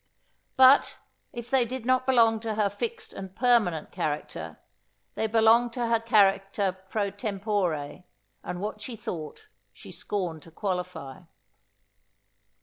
[0.55, 0.97] But,
[1.31, 4.57] if they did not belong to her fixed and permanent character,
[5.13, 8.03] they belonged to her character pro tempore;
[8.43, 11.19] and what she thought, she scorned to qualify.